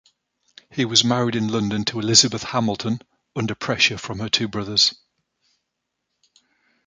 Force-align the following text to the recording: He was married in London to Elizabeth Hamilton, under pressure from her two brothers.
He 0.71 0.83
was 0.83 1.03
married 1.03 1.35
in 1.35 1.49
London 1.49 1.85
to 1.85 1.99
Elizabeth 1.99 2.41
Hamilton, 2.41 3.03
under 3.35 3.53
pressure 3.53 3.99
from 3.99 4.17
her 4.17 4.29
two 4.29 4.47
brothers. 4.47 4.95